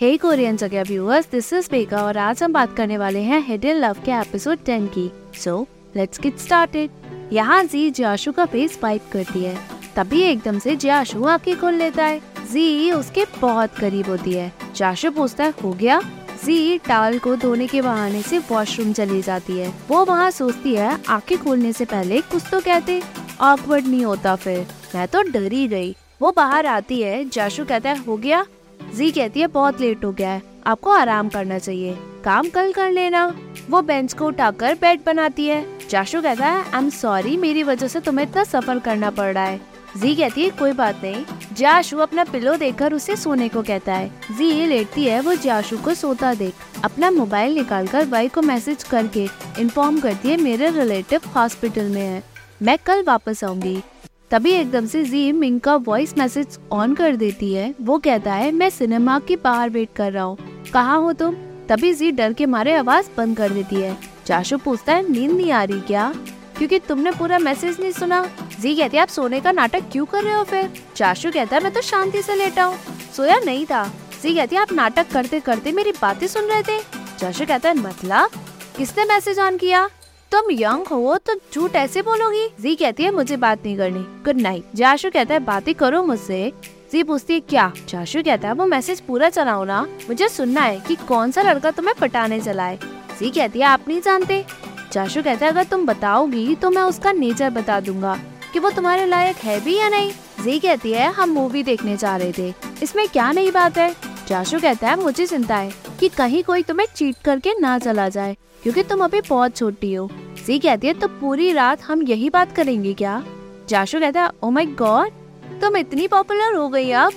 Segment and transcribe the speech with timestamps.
[0.00, 3.74] हे Korean जगह viewers this is बेगा और आज हम बात करने वाले हैं हिडन
[3.74, 6.90] लव के एपिसोड 10 की। सो लेट्स गेट स्टार्टेड
[7.32, 9.58] यहाँ जी जियाशु का फेस वाइप करती है।
[9.96, 12.18] तभी एकदम से जियाशु आँखें खोल लेता है।
[12.52, 16.00] जी उसके बहुत करीब होती है। जाशु पूछता है, हो गया?
[16.44, 20.98] जी टाल को धोने के बहाने से वॉशरूम चली जाती है। वो वहाँ सोचती है,
[21.08, 23.02] आँखें खोलने से पहले कुछ तो कहते।
[23.40, 28.04] ऑकवर्ड नहीं होता फिर। मैं तो डरी गई। वो बाहर आती है। जाशु कहता है,
[28.04, 28.46] हो गया?
[28.94, 32.90] जी कहती है, बहुत लेट हो गया है। आपको आराम करना चाहिए। काम कल कर
[32.90, 33.36] लेना।
[33.70, 37.88] वो बेंच को उठाकर बेड बनाती है। जाशु कहता है आई एम सॉरी मेरी वजह
[37.88, 39.60] से तुम्हें इतना सफ़र करना पड़ रहा है।
[39.96, 44.10] जी कहती है, कोई बात नहीं। जाशु अपना पिलो देखकर उसे सोने को कहता है।
[44.38, 48.82] जी ये लेटती है, वो जाशु को सोता देख। अपना मोबाइल निकालकर भाई को मैसेज
[48.82, 52.22] करके इन्फॉर्म करती है, मेरे रिलेटिव हॉस्पिटल में है।
[52.62, 53.82] मैं कल वापस आऊँगी।
[54.30, 58.52] तभी एकदम से जी मिंग का वॉइस मैसेज ऑन कर देती है। वो कहता है,
[58.52, 60.38] मैं सिनेमा के बाहर वेट कर रहा हूँ।
[60.72, 61.34] कहाँ हो तुम?
[61.68, 63.96] तभी जी डर के मारे आवाज़ बंद कर देती है।
[64.26, 66.14] चाशु पूछता है, नींद नहीं आ रही क्या?
[66.58, 68.30] क्योंकि तुमने पूरा मैसेज नहीं सुना।
[68.60, 70.70] जी कहती है, आप सोने का नाटक क्यों कर रहे हो फिर?
[70.96, 72.78] चाशु कहता है, मैं तो शांति से लेटा हूँ।
[73.16, 76.80] सोया नहीं था। जी कहती है, आप नाटक करते करते मेरी बातें सुन रहे थे?
[77.18, 78.30] चाशु कहता है मतलब?
[78.76, 79.88] किसने मैसेज ऑन किया?
[80.32, 82.46] तुम यंग हो तो झूठ ऐसे बोलोगी?
[82.60, 86.52] जी कहती है, मुझे बात नहीं करनी। गुड नाइट जाशु कहता है, बातें करो मुझसे।
[86.92, 87.72] जी पूछती है, क्या?
[87.88, 91.70] जाशु कहता है, वो मैसेज पूरा चलाओ ना। मुझे सुनना है कि कौन सा लड़का
[91.70, 92.78] तुम्हें पटाने चला है
[93.20, 94.44] जी कहती है, आप नहीं जानते?
[94.92, 98.18] जाशु कहता है, अगर तुम बताओगी तो मैं उसका नेचर बता दूँगा
[98.52, 100.12] कि वो तुम्हारे लायक है भी या नहीं।
[100.44, 103.94] जी कहती है, हम मूवी देखने जा रहे थे। इसमें क्या नई बात है?
[104.28, 108.36] जाशु कहता है, मुझे चिंता है। कि कहीं कोई तुम्हें चीट करके ना चला जाए,
[108.62, 110.08] क्योंकि तुम अभी बहुत छोटी हो।
[110.46, 113.22] सी कहती है तो पूरी रात हम यही बात करेंगे क्या?
[113.68, 117.12] जाशु कहता है ओ माय गॉड तुम इतनी पॉपुलर हो गई अब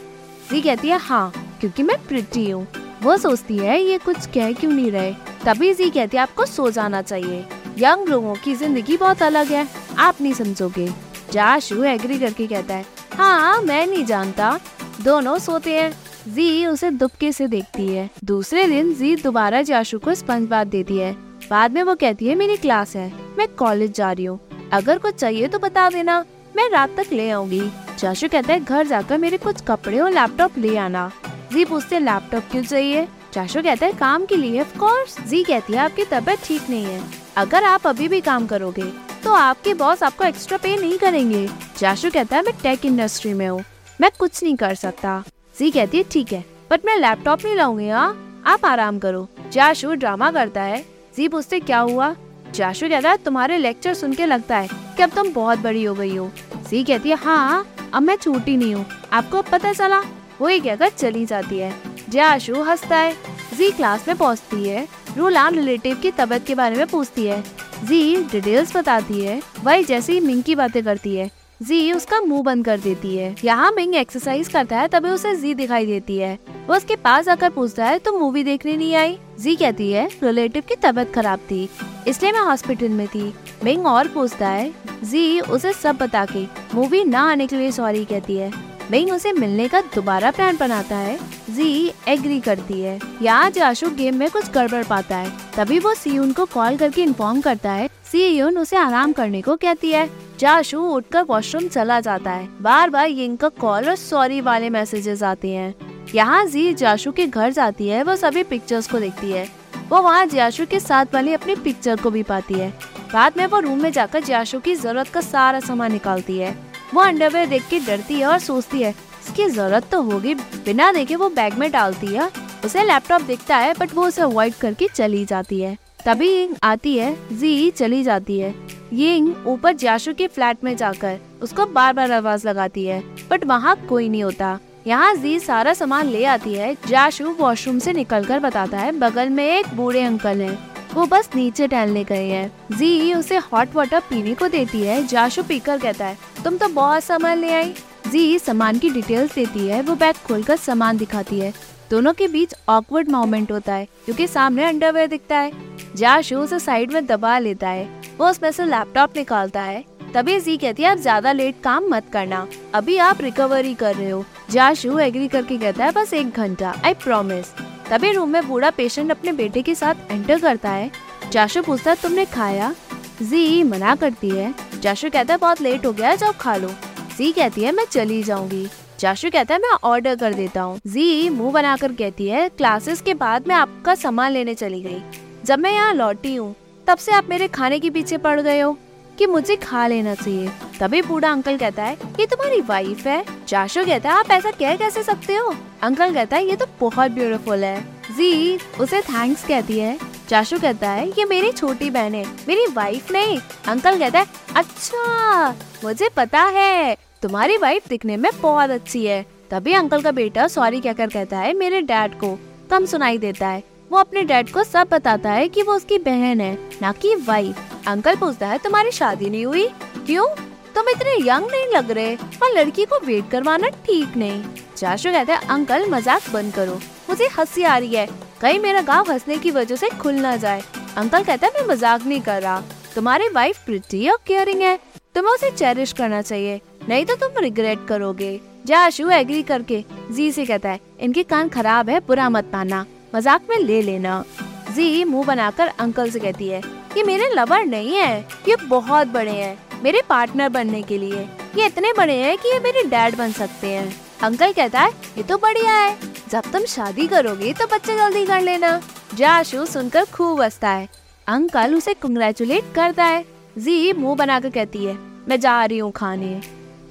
[0.49, 2.67] सी कहती है हाँ क्योंकि मैं प्रिटी हूँ।
[3.03, 5.13] वो सोचती है, ये कुछ कह क्यों नहीं रहे?
[5.45, 7.45] तभी जी कहती है, आपको सो जाना चाहिए।
[7.77, 9.67] यंग लोगों की ज़िंदगी बहुत अलग है।
[9.99, 10.87] आप नहीं समझोगे।
[11.31, 14.59] जाशु एग्री करके कहता है हाँ मैं नहीं जानता।
[15.03, 15.91] दोनों सोते हैं।
[16.27, 20.97] जी उसे दुबके से देखती है। दूसरे दिन जी दोबारा जाशु को स्पंज बात देती
[20.97, 21.11] है।
[21.49, 24.39] बाद में वो कहती है, मेरी क्लास है, मैं कॉलेज जा रही हूँ।
[24.73, 26.19] अगर कुछ चाहिए तो बता देना,
[26.55, 27.61] मैं रात तक ले आऊँगी।
[27.99, 31.11] जाशु कहता है, घर जाकर मेरे कुछ कपड़े और लैपटॉप ले आना।
[31.53, 33.07] जी पूछते लैपटॉप क्यों चाहिए?
[33.33, 36.85] चाशु कहता है, काम के लिए ऑफ़ कोर्स जी कहती है, आपकी तबीयत ठीक नहीं
[36.85, 37.01] है।
[37.37, 38.91] अगर आप अभी भी काम करोगे
[39.23, 41.47] तो आपके बॉस आपको एक्स्ट्रा पे नहीं करेंगे.
[41.77, 43.63] चाशु कहता है, मैं टेक इंडस्ट्री में हूँ,
[43.99, 45.23] मैं कुछ नहीं कर सकता।
[45.55, 48.43] जी कहती है, ठीक है बट मैं लैपटॉप नहीं लाऊँगी हाँ?
[48.47, 50.83] आप आराम करो। जाशु ड्रामा करता है।
[51.15, 52.15] जी पूछते, क्या हुआ?
[52.55, 54.67] जाशु कहता है, तुम्हारे लेक्चर सुन के लगता है
[54.97, 56.29] कि अब तुम बहुत बड़ी हो गई हो।
[56.69, 60.01] जी कहती है हाँ अब मैं छोटी नहीं हूँ। आपको पता चला?
[60.41, 61.73] वो ही कहकर चली जाती है।
[62.09, 63.13] जाशु हंसता है।
[63.57, 64.87] जी क्लास में पहुँचती है।
[65.17, 67.43] रूलान रिलेटिव की तबीयत के बारे में पूछती है।
[67.83, 71.29] जी डिटेल्स बताती है। वही जैसे ही मिंग की बातें करती है।
[71.61, 75.53] जी, उसका मुँह बंद कर देती है। यहाँ मिंग एक्सरसाइज करता है, तभी उसे जी
[75.55, 79.17] दिखाई देती है। वो उसके पास आकर पूछता है तो मूवी देखने नहीं आई?
[79.39, 81.69] जी कहती है रिलेटिव की तबीयत खराब थी,
[82.07, 83.33] इसलिए मैं हॉस्पिटल में थी।
[83.63, 84.71] मिंग और पूछता है,
[85.03, 86.45] जी, उसे सब बता के
[86.75, 88.51] मूवी ना आने के लिए सॉरी कहती है।
[88.91, 91.17] मिंग उसे मिलने का दोबारा प्लान बनाता है।
[91.49, 96.31] जी एग्री करती है। यहाँ जाशु गेम में कुछ गड़बड़ पाता है। तभी वो सीयून
[96.33, 101.23] को कॉल करके इन्फॉर्म करता है सीयून उसे आराम करने को कहती है। जाशु उठकर
[101.23, 105.73] वॉशरूम चला जाता है। बार बार यिंग का कॉल और सॉरी वाले मैसेजेस आते हैं।
[106.15, 109.47] यहाँ जी जाशु के घर जाती है, वो सभी पिक्चर्स को देखती है।
[109.89, 112.69] वो वहाँ जाशु के साथ वाली अपनी पिक्चर को भी पाती है।
[113.13, 116.55] बाद में वो रूम में जाकर जाशु की ज़रूरत का सारा सामान निकालती है।
[116.93, 118.89] वो अंडरवेयर देख के डरती है और सोचती है,
[119.21, 122.29] इसकी ज़रूरत तो होगी। बिना देखे वो बैग में डालती है।
[122.65, 127.15] उसे लैपटॉप दिखता है बट वो उसे अवॉइड करके चली जाती है। तभी आती है,
[127.31, 128.53] जी चली जाती है।
[128.93, 133.75] यिंग ऊपर जाशु के फ्लैट में जाकर उसको बार बार आवाज़ लगाती है, बट वहाँ
[133.89, 134.57] कोई नहीं होता।
[134.87, 139.45] यहाँ जी सारा सामान ले आती है जाशु वॉशरूम से निकलकर बताता है, बगल में
[139.45, 140.57] एक बूढ़े अंकल हैं।
[140.93, 145.43] वो बस नीचे टहलने गए हैं। जी उसे हॉट वाटर पीने को देती है जाशु
[145.43, 147.73] पीकर कहता है, तुम तो बहुत सामान ले आई।
[148.07, 151.53] जी सामान की डिटेल्स देती है, वो बैग खोलकर सामान दिखाती है।
[151.89, 155.51] दोनों के बीच ऑकवर्ड मोमेंट होता है, क्योंकि सामने अंडरवेयर दिखता है।
[155.95, 159.83] जाशु उसे साइड में दबा लेता है। वो उसमें से लैपटॉप निकालता है।
[160.13, 164.09] तभी जी कहती है आप ज़्यादा लेट काम मत करना। अभी आप रिकवरी कर रहे
[164.09, 167.53] हो। जाशु एग्री करके कहता है, बस एक घंटा आई प्रोमिस
[167.89, 170.91] तभी रूम में बूढ़ा पेशेंट अपने बेटे के साथ एंटर करता है।
[171.31, 172.73] जाशु पूछता है, तुमने खाया?
[173.21, 176.69] जी मना करती है। जाशु कहता है, बहुत लेट हो गया जाओ खा लो।
[177.17, 178.67] जी कहती है, मैं चली जाऊँगी।
[178.99, 183.13] जाशु कहता है, मैं ऑर्डर कर देता हूँ। जी मुँह बनाकर कहती है क्लासेस के
[183.13, 185.01] बाद मैं आपका सामान लेने चली गई।
[185.45, 186.55] जब मैं यहाँ लौटी हूँ,
[186.87, 188.77] तब से आप मेरे खाने के पीछे पड़ गए हो
[189.17, 190.49] कि मुझे खा लेना चाहिए।
[190.79, 193.23] तभी बूढ़ा अंकल कहता है, ये तुम्हारी वाइफ है?
[193.47, 195.53] जाशु कहता है, आप ऐसा कह कैसे सकते हो?
[195.81, 199.97] अंकल कहता है, ये तो बहुत ब्यूटीफुल है। जी, उसे थैंक्स कहती है।
[200.29, 205.49] जाशु कहता है, ये मेरी छोटी बहन है, मेरी वाइफ नहीं। अंकल कहता है अच्छा
[205.83, 210.81] मुझे पता है, तुम्हारी वाइफ दिखने में बहुत अच्छी है। तभी अंकल का बेटा सॉरी
[210.81, 212.37] कहकर कहता है, मेरे डैड को
[212.71, 216.41] कम सुनाई देता है। वो अपने डैड को सब बताता है कि वो उसकी बहन
[216.41, 219.67] है, ना कि वाइफ अंकल पूछता है, तुम्हारी शादी नहीं हुई?
[220.05, 220.27] क्यों?
[220.75, 224.43] तुम इतने यंग नहीं लग रहे। और लड़की को वेट करवाना ठीक नहीं।
[224.77, 226.79] चाशु कहते हैं, अंकल, मज़ाक बंद करो।
[227.09, 228.07] मुझे हँसी आ रही है।
[228.41, 230.61] कहीं मेरा गाँव हंसने की वजह से खुल ना जाए।
[230.97, 232.63] अंकल कहता है, मैं मज़ाक नहीं कर रहा।
[232.95, 234.77] तुम्हारी वाइफ प्रिटी और केयरिंग है।
[235.15, 240.45] तुम्हें उसे चेरिश करना चाहिए। नहीं तो तुम रिग्रेट करोगे। जाशु एग्री करके जी से
[240.45, 244.23] कहता है, इनके कान खराब है, बुरा मत पाना मज़ाक में ले लेना।
[244.71, 246.61] जी, मुँह बनाकर अंकल से कहती है,
[246.97, 251.27] ये मेरे लवर नहीं है, ये बहुत बड़े हैं, मेरे पार्टनर बनने के लिए।
[251.57, 253.91] ये इतने बड़े हैं कि ये मेरे डैड बन सकते हैं।
[254.23, 255.97] अंकल कहता है, ये तो बढ़िया है,
[256.29, 258.79] जब तुम शादी करोगे तो बच्चे जल्दी कर लेना।
[259.15, 260.87] जाशु सुनकर खूब हंसता है।
[261.27, 263.25] अंकल उसे कंग्रेचुलेट करता है।
[263.57, 264.97] जी, मुँह बनाकर कहती है,
[265.29, 266.39] मैं जा रही हूँ खाने।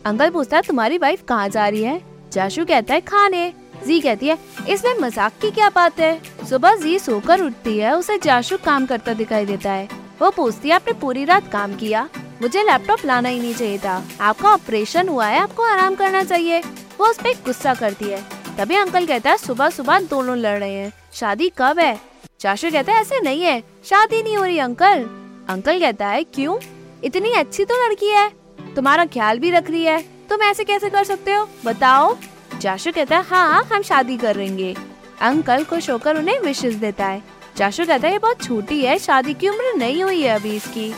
[0.05, 2.01] अंकल पूछता है, तुम्हारी वाइफ कहाँ जा रही है?
[2.33, 3.53] जाशु कहता है, खाने।
[3.87, 4.39] जी कहती है,
[4.69, 6.23] इसमें मज़ाक की क्या बात है?
[6.51, 9.89] सुबह जी सोकर उठती है, उसे जाशु काम करता दिखाई देता है।
[10.23, 12.09] वो पूछती है, आपने पूरी रात काम किया?
[12.43, 16.61] मुझे लैपटॉप लाना ही नहीं चाहिए था। आपका ऑपरेशन हुआ है, आपको आराम करना चाहिए।
[16.99, 18.23] वो उस पर गुस्सा करती है।
[18.59, 22.01] तभी अंकल कहता है सुबह सुबह दोनों लड़ रहे हैं। शादी कब है?
[22.41, 25.05] चाशु कहता है, ऐसे नहीं है। शादी नहीं हो रही, अंकल।
[25.49, 26.59] अंकल कहता है, क्यों?
[27.05, 28.29] इतनी अच्छी तो लड़की है।
[28.75, 31.49] तुम्हारा ख्याल भी रख रही है। तुम ऐसे कैसे कर सकते हो?
[31.65, 32.17] बताओ।
[32.61, 34.75] जाशु कहता है हाँ हम शादी करेंगे
[35.21, 37.23] अंकल खुश होकर उन्हें विशेष देता है।
[37.57, 40.89] जाशु कहता है, ये बहुत छोटी है, शादी की उम्र नहीं हुई है अभी इसकी।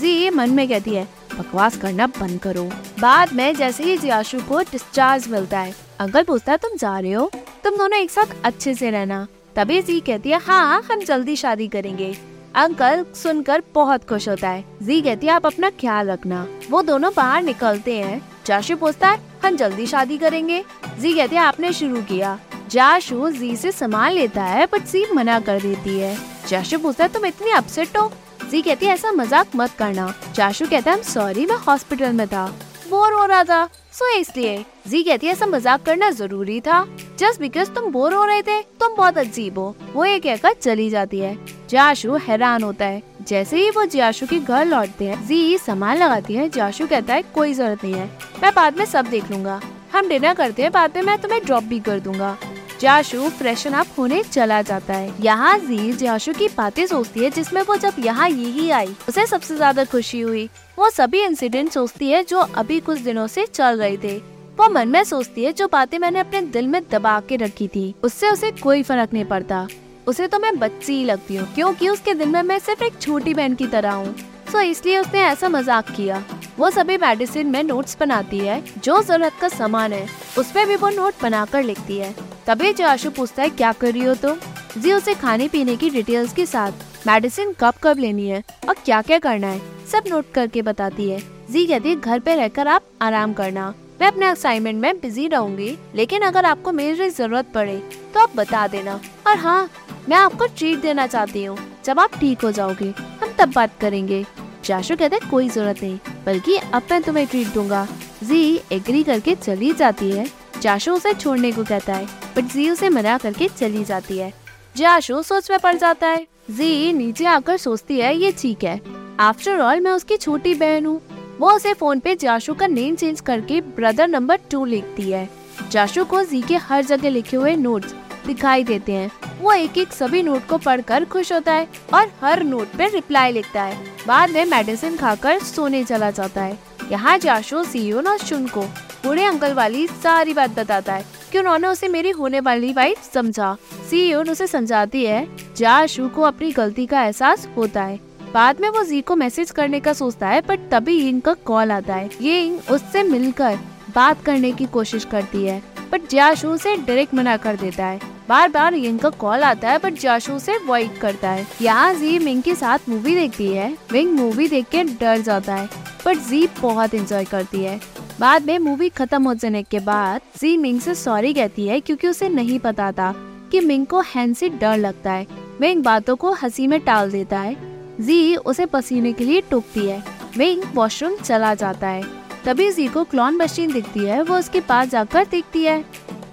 [0.00, 1.04] जी मन में कहती है,
[1.34, 2.64] बकवास करना बंद करो।
[3.00, 7.12] बाद में जैसे ही जाशु को डिस्चार्ज मिलता है, अंकल पूछता है, तुम जा रहे
[7.12, 7.30] हो?
[7.64, 9.26] तुम दोनों एक साथ अच्छे से रहना।
[9.56, 12.14] तभी जी कहती है हाँ हम जल्दी शादी करेंगे।
[12.54, 17.12] अंकल सुनकर बहुत खुश होता है। जी कहती है, आप अपना ख्याल रखना, वो दोनों
[17.16, 20.62] बाहर निकलते हैं। जाशु पूछता है हम जल्दी शादी करेंगे।
[21.00, 22.38] जी कहती है, आपने शुरू किया।
[22.70, 26.16] जाशु जी से सामान लेता है बट जी मना कर देती है।
[26.48, 28.10] जाशु पूछता है, तुम इतनी अपसेट हो?
[28.50, 32.46] जी कहती है, ऐसा मज़ाक मत करना। जाशु कहता है सॉरी मैं हॉस्पिटल में था।
[32.90, 36.84] बोर हो रहा था, सो इसलिए। जी कहती है, ऐसा मज़ाक करना ज़रूरी था।
[37.18, 40.88] जस्ट बिकॉज़ तुम बोर हो रहे थे, तुम बहुत अजीब हो। वो ये कहकर चली
[40.90, 41.36] जाती है।
[41.70, 46.34] जाशु हैरान होता है। जैसे ही वो जाशु के घर लौटते हैं, जी, सामान लगाती
[46.34, 48.06] है जाशु कहता है, कोई ज़रूरत नहीं है,
[48.42, 49.60] मैं बाद में सब देख लूँगा।
[49.92, 52.36] हम डिनर करते हैं, बाद में मैं तुम्हें ड्रॉप भी कर दूँगा।
[52.80, 57.60] जाशु फ्रेशन अप होने चला जाता है। यहाँ जी जाशु की बातें सोचती है, जिसमें
[57.62, 60.48] वो जब यहाँ यही आई, उसे सबसे ज़्यादा खुशी हुई।
[60.78, 64.16] वो सभी इंसिडेंट सोचती है, जो अभी कुछ दिनों से चल रहे थे।
[64.58, 67.94] वो मन में सोचती है, जो बातें मैंने अपने दिल में दबा के रखी थी,
[68.02, 69.66] उससे उसे कोई फ़र्क नहीं पड़ता।
[70.06, 73.34] उसे तो मैं बच्ची ही लगती हूँ, क्योंकि उसके दिल में मैं सिर्फ़ एक छोटी
[73.34, 74.14] बहन की तरह हूँ।
[74.52, 76.22] तो इसलिए उसने ऐसा मज़ाक किया।
[76.58, 80.06] वो सभी मेडिसिन में नोट्स बनाती है, जो ज़रूरत का सामान है
[80.38, 82.14] उसमें भी वो नोट बनाकर लिखती है।
[82.46, 84.36] तभी जाशु पूछता है, क्या कर रही हो तुम?
[84.78, 89.00] जी, उसे खाने पीने की डिटेल्स के साथ मेडिसिन कब कब लेनी है और क्या
[89.02, 92.82] क्या करना है, सब नोट करके बताती है। जी कहती है घर पे रहकर आप
[93.02, 97.76] आराम करना, मैं अपने असाइनमेंट में बिज़ी रहूँगी, लेकिन अगर आपको मेरी ज़रूरत पड़े
[98.14, 99.68] तो आप बता देना। और हाँ
[100.08, 102.92] मैं आपको ट्रीट देना चाहती हूँ। जब आप ठीक हो जाओगे,
[103.22, 104.24] हम तब बात करेंगे।
[104.64, 107.86] जाशु कहते कोई ज़रूरत नहीं, बल्कि अब मैं तुम्हें ट्रीट दूँगा।
[108.24, 110.26] जी एग्री करके चली जाती है।
[110.62, 112.06] जाशु उसे छोड़ने को कहता है
[112.36, 114.32] बट जी उसे मना करके चली जाती है।
[114.76, 118.80] जाशु सोच में पड़ जाता है। जी, नीचे आकर सोचती है, ये ठीक है।
[119.20, 121.00] आफ्टर ऑल मैं उसकी छोटी बहन हूँ।
[121.40, 125.28] वो उसे फ़ोन पे जाशु का नेम चेंज करके ब्रदर नंबर टू लिखती है।
[125.70, 127.94] जाशु को जी के हर जगह लिखे हुए नोट्स
[128.26, 129.10] दिखाई देते हैं।
[129.40, 133.32] वो एक एक सभी नोट को पढ़कर खुश होता है और हर नोट पे रिप्लाई
[133.32, 133.76] लिखता है।
[134.06, 136.58] बाद में मेडिसिन खाकर सोने चला जाता है।
[136.90, 138.62] यहाँ जाशो सीओ और शुन को
[139.04, 143.56] बूढ़े अंकल वाली सारी बात बताता है कि उन्होंने उसे मेरी होने वाली वाइफ समझा।
[143.90, 145.26] सीओ उसे समझाती है,
[145.56, 148.00] जाशु को अपनी गलती का एहसास होता है।
[148.34, 151.72] बाद में वो जी को मैसेज करने का सोचता है, बट तभी यिंग का कॉल
[151.72, 153.58] आता है। ये उससे मिलकर
[153.94, 155.62] बात करने की कोशिश करती है,
[155.92, 159.78] बट जाशु से डायरेक्ट मना कर देता है। बार बार यिंग का कॉल आता है,
[159.78, 164.12] बट जाशू से वॉइड करता है। यहाँ जी मिंग के साथ मूवी देखती है। मिंग
[164.12, 165.68] मूवी देख के डर जाता है
[166.06, 167.80] बट जी बहुत एंजॉय करती है।
[168.20, 172.08] बाद में मूवी खत्म हो जाने के बाद जी मिंग से सॉरी कहती है, क्योंकि
[172.08, 173.12] उसे नहीं पता था
[173.52, 175.26] कि मिंग को हैन से डर लगता है।
[175.60, 177.56] मिंग बातों को हँसी में टाल देता है।
[178.00, 180.02] जी उसे पसीने के लिए टोकती है।
[180.38, 182.02] मिंग वॉशरूम चला जाता है।
[182.44, 185.84] तभी जी को क्लॉन मशीन दिखती है, वो उसके पास जाकर देखती है।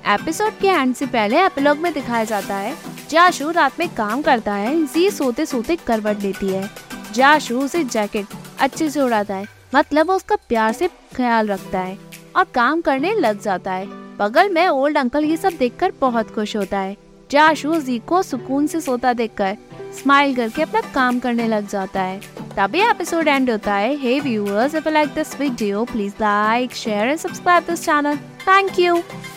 [0.09, 2.73] एपिसोड के एंड से पहले एपिलॉग में दिखाया जाता है,
[3.09, 6.69] जाशु रात में काम करता है, जी सोते सोते करवट लेती है।
[7.13, 8.27] जाशु उसे जैकेट
[8.59, 11.97] अच्छे से उड़ाता है मतलब वो उसका प्यार से ख्याल रखता है
[12.35, 13.85] और काम करने लग जाता है।
[14.17, 16.97] बगल में ओल्ड अंकल ये सब देखकर बहुत खुश होता है।
[17.31, 19.57] जाशु जी को सुकून से सोता देखकर
[20.01, 22.19] स्माइल करके अपना काम करने लग जाता है।
[22.57, 27.07] तभी एपिसोड एंड होता है। Hey viewers if you like this video please like share
[27.07, 29.01] and subscribe this channel thank you